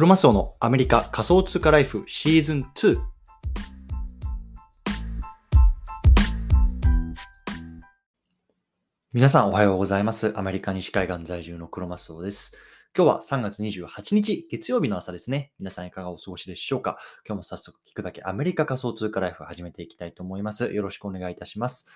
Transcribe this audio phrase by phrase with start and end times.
[0.00, 2.98] クロマスオのアメリカ仮想通貨ライフシーズン2。
[9.12, 10.32] 皆さんおはようございます。
[10.38, 12.56] アメリカ西海岸在住のクロマスオです。
[12.96, 15.52] 今日は3月28日月曜日の朝ですね。
[15.58, 16.96] 皆さんいかがお過ごしでしょうか？
[17.28, 20.72] 今日も早速聞くだけアメリカ仮想通貨ライフ始めていきたいと思います。
[20.72, 21.86] よろしくお願いいたします。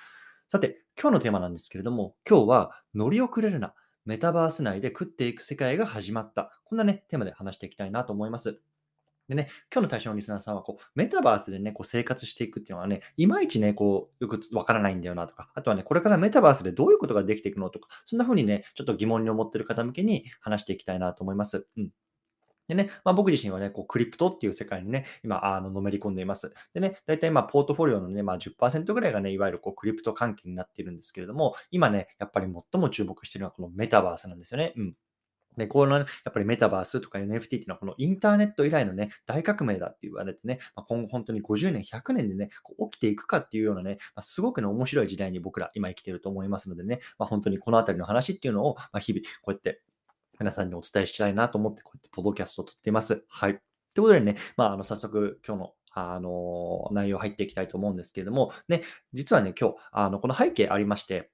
[0.47, 3.73] さて、今日のテーマなんですけれども、今日は乗り遅れるな。
[4.05, 6.61] メタバース内で食っていく世界が始まった。
[6.65, 8.61] こんなね、テーマで話していきたいなと思います。
[9.29, 21.67] でね、今日の対象のリスナーさんは、こう、メタバースでね、こう生活していくっていうのはね、いまいちね、こう、よくわからないんだよなとか、あとはね、これからメタバースでどういうことができていくのとか、そんな風にね、ちょっと疑問に思ってる方向けに話していきたいなと思います。
[21.79, 21.91] うん。
[22.69, 26.53] でね、まあ、僕自身はね、こうクリプトっていう世界にね、今、あの、のめり込んでいます。
[26.73, 34.73] でね、大体まあ、ポートフォリオのね、まあ10%ぐらいがね、いわゆるこうクリプト関係になっているんですけれども、今ね、やっぱり最も注目しているのはこのメタバースなんですよね。
[34.77, 34.97] うん。
[35.57, 49.83] で、この、ねやっぱりメタバースとか NFT っていうのは、このインターネット以来のね、大革命だって言われてね、まあ、今後本当に50年、100年でね、こう起きていくかっていうようなね、まあ、すごくね、面白い時代に僕ら今生きてると思いますのでね、まあ、本当にこのあたりの話っていうのを、まあ、日々こうやって
[50.39, 53.25] 皆さんにお伝えしたいなと思って、こうやってポドキャストを撮っています。
[53.29, 53.61] はい。
[53.95, 61.31] ということでね、まあ、あの、早速今日のあの、内容入っていきたいと思うんですけれども、ね、実はね、今日、あの、この背景ありまして、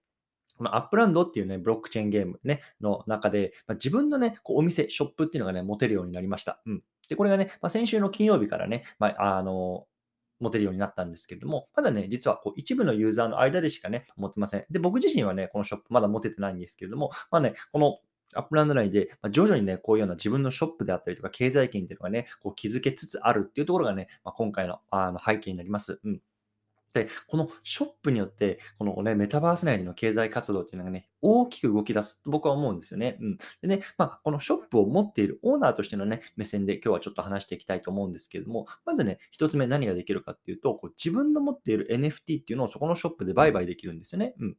[0.59, 6.61] この Upland っていうね、ブロックチェーンゲームね、の中で、まあ、自分のね、こうお店、ショップっていうのがね、持てるようになりました。
[6.67, 6.83] うん。
[7.09, 9.87] で、これがね、まあ、先週の金曜日からね、まあ、あの、
[10.41, 14.65] 持てるようになったんですけれども、まだね、実はこう一部のユーザーの間でしかね、持ってません。
[14.71, 17.99] で、僕自身はね、このショップまだ持ててないんですけれども、まあね、この
[18.35, 26.01] Upland 内で、ま、徐々にね、こういうような自分のショップであったりとか、経済圏っていうのがね、こう築けつつあるっていうところがね、まあ、今回のあの背景になります。
[26.05, 26.21] うん。
[26.93, 33.17] で、このショップによって、このね、メタバース内での経済活動っていうのがね、大きく動き出すと僕は思うんですよね。
[33.21, 33.39] うん。
[33.63, 44.35] でね、まあ、このショップを持っているオーナーとしてのね、目線で今日はちょっと話していきたいと思うんですけれども、まずね、一つ目何ができるかっていうと、こう自分の持っている NFT っていうのをそこのショップで売買できるんですよね。
[44.41, 44.57] うん。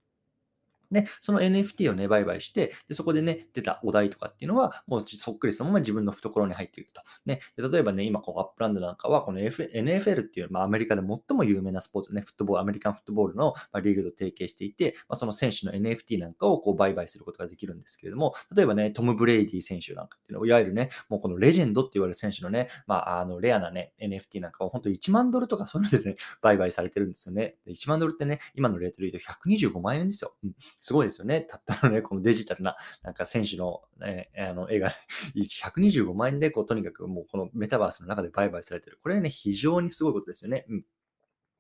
[0.92, 7.02] で、その NFT をね、売買して、でそこでね、出たお代とかっていうのは、もうそっくりそのまま自分の懐に入っていくと。
[7.26, 13.54] ね、で例えばね、今、こう Upland なんかは、この、F、NFL っていう、まあ、アメリカで最も有名なスポーツね、フットボール、アメリカンフットボールの、
[13.84, 27.56] リーグと提携していて、まあ、その選手の NFT なんかをこう売買することができるんですけれども、例えばね、トム・ブレイディ選手なんかっていうのは、いわゆるね、もうこのレジェンドって言われる選手のね、まあ、あの、レアなね、NFT なんかを本当1万ドルとかそういうのでね、 売買されてるんですよね。
[27.68, 30.36] 1万ドルってね、今のレートで言うと125万円ですよ。
[30.44, 31.42] うん、すごいですよね。
[31.42, 34.96] た ったのね、このデジタルな、なんか選手の,、ね、あの絵が、ね、
[35.36, 39.00] 125万円で、こう、とにかくもうこのメタバースの中で売買されてる。
[39.02, 40.66] これはね、非常にすごいことですよね。
[40.68, 40.86] うん。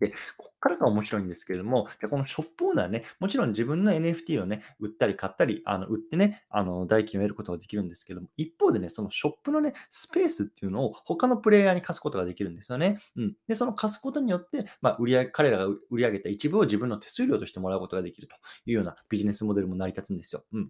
[0.01, 12.99] で、ここからが面白いんですけれども、じゃこのショップオーナーね、もちろん自分の NFT をね、売ったり買ったり、あの売ってね、あの代金を得ることができるんですけども、一方でね、そのショップのね、スペースっていうのを他のプレイヤーに貸すことができるんですよね。
[13.15, 13.35] うん。
[13.47, 18.35] で、その貸すことによって、まあ、売り上げ、彼らが売り上げた一部を自分の手数料としてもらうことができると
[18.65, 20.43] いうようなビジネスモデルも成り立つんですよ。
[20.51, 20.69] うん。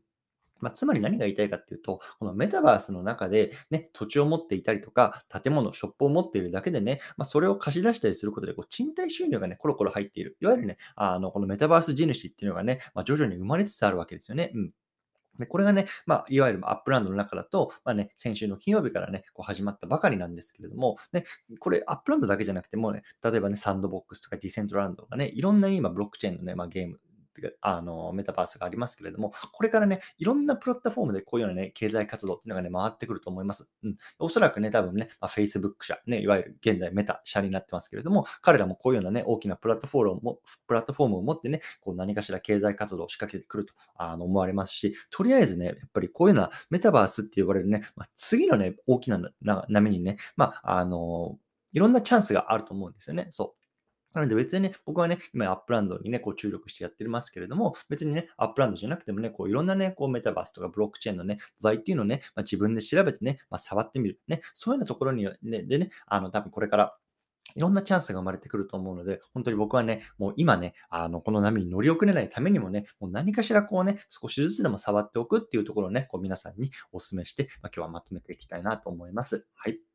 [0.62, 10.38] まあ、つまり何が言いたいかっていうと、このメタバースの中で、ね、土地を持っていたりとか、建物、ショップを持っているだけでね、まあ、それを貸し出したりすることで、こう賃貸収入がね、コロコロ入っている。
[10.40, 14.52] いわゆるね、あのこのメタバース地主っていうのがね、まあ、徐々に生まれつつあるわけですよね。
[14.54, 14.72] うん。
[15.38, 21.24] で、これがね、まあ、いわゆる Upland の中だと、まあね、先週の金曜日からね、こう始まったばかりなんですけれども、ね、
[21.60, 27.00] これ Upland だけじゃなくてもね、例えばね、 Sandbox とか Decentraland とかね、いろんな今、ブロックチェーンのね、まあ、ゲーム、
[27.62, 33.72] あのメタバースがありますけれども、これからね、いろんなプラットフォームでこういうようなね、経済活動っていうのがね、回ってくると思います。
[33.84, 33.98] うん。
[34.20, 51.38] おそらくね、多分ね、まあ、Facebook 社、ね、いわゆる現在 Meta 社になってますけれども、彼らもこういうようなね、大きなプラットフォームをプラットフォームを持ってね、こう何かしら経済活動を仕掛けてくるとあの思われますし、とりあえずね、やっぱりこういうのはメタバースって呼ばれるね、まあ、次のね、大きな波にね、まあ、あの、
[51.74, 53.28] いろんなチャンスがあると思うんですよね。
[53.30, 53.61] そう。
[54.14, 64.20] なので別にね、僕はね、今 Upland にね、こう注力してやってますけれども、別にね、 Upland じゃなくてもね、こういろんなね、こうメタバースとかブロックチェーンのね、土台っていうのをね、まあ、自分で調べてね、まあ、触ってみる。
[64.28, 66.98] ね、そういうようなところに、ね、でね、あの、多分これから
[67.56, 79.48] いろんなチャンスが生まれてくると思うので、本当に僕はね、もう今ね、あの、この波に乗り遅れないためにもね、もう何かしらこうね、少しずつでも触っておくっていうところをね、こう皆さんにお勧めして、まあ、今日はまとめていきたいなと思います。
[79.56, 79.91] はい。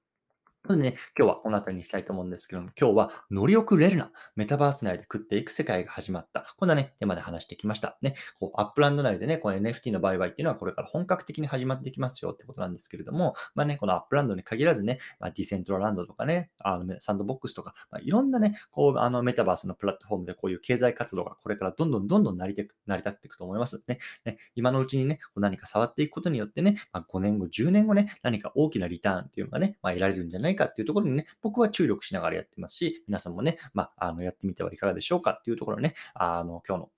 [0.68, 4.10] なのでね、今日はこの辺りにしたいと思うんですけども、今日は乗り遅れるな。
[4.34, 6.52] メタバース内で食っていく世界が始まった。
[6.56, 7.96] こんなね、テーマで話してきました。
[8.02, 23.98] ね、こう Upland 内でね、この NFT の売買っていうのはこれから本格的に始まってきますよってことなんですけれども、まあね、この Upland に限らずね、まあ、 Decentraland とかね、あの Sandbox とか、まあ、いろんなね、こう、あのメタバースのプラットフォームでこういう経済活動がこれからどんどんどんどん成りて成り立っていくと思いますね。
[24.24, 36.90] ね今のうちにね、何か触っていくことによってね、まあ、5年後、10年後ね、何か大きなリターンっていうのがね、まあ、得られるんじゃないかかっていうところにね、僕は注力しながらやってますし、皆さんもね、まあ、あのやってみてはいかがでしょうかっていうところね、あの今日の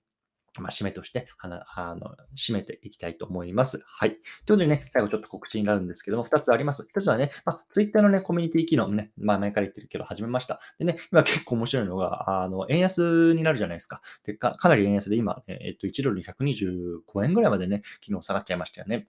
[0.57, 3.81] まあ、締めとして、あの、締めていきたいと思います。
[3.85, 4.09] はい。
[4.09, 6.87] ということでね、最後ちょっと告知になるんですけども、2つあります。
[6.93, 10.59] 1つはね、まあ、Twitter のね、コミュニティ機能ね、まあ、前から言ってるけど、始めました。
[10.79, 14.01] でね、今結構面白いのが、あの、円安になるじゃないですか。
[14.23, 19.07] で、かかなり円安で今、えっと、1ドル125円ぐらいまでね、昨日下がっちゃいましたよね。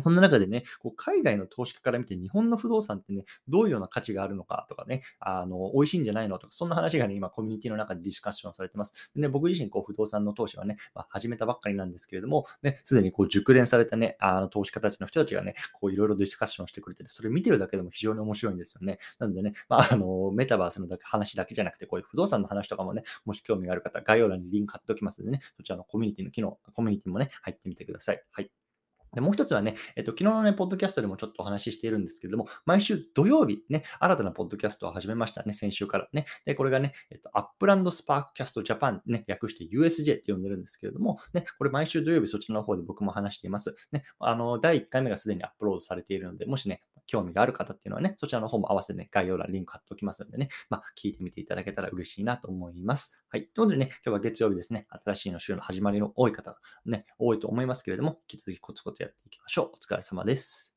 [0.00, 8.94] そんな中でね、こう海外の投資家から見て日本の不動産ってね、どういうような価値があるのかとかね、あの、美味しいんじゃないのとか、そんな話がね、今コミュニティの中でディスカッションされてます。
[9.14, 18.98] でね、僕自身、こう、不動産の投資はね、まあ、始めたばっかりなんですけれども、ね、すでにこう、熟練されたね、あの、投資家たちの人たちがね、こう、いろいろディスカッションしてくれてて、それ見てるだけでも非常に面白いんですよね。
[19.18, 28.22] なのでね、まあ、あの、メタバースのだけ話だけじゃなくて、こういう不動産の話とかもね、もし興味がある方、概要欄にリンク貼っておきますのでね、そちらのコミュニティの機能、コミュニティもね、入ってみてください。
[28.30, 28.61] はい。
[29.14, 36.24] でもう一つはね、えっと、昨日のね、ポッドキャストでもちょっとお話ししているんですけれども、毎週土曜日ね、新たなポッドキャストを始めましたね、先週からね。
[36.44, 43.74] で、これがね、えっと、 Upland Spark Cast Japan ね、略して USJ って呼んでるんですけれども、ね、これ毎週土曜日そちらの方で僕も話しています。
[43.92, 53.18] ね、あの、第1回目がすでにアップロードされているので、もしね、興味がある方っていうのはね、そちらの方も合わせてね、概要欄リンク貼っておきますのでね、まあ、聞いてみていただけたら嬉しいなと思います。
[53.28, 53.42] はい。
[53.54, 59.70] ということでね、今日は月曜日ですね、新しいの週の始まりの多い方、ね、多いと思いますけれども、引き続きコツコツやっていきましょう。
[59.74, 60.71] お疲れ様です。